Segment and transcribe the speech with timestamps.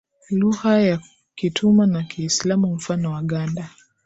[0.29, 0.99] lugha ya
[1.35, 3.69] kitumwa na kiislamu mfano waganda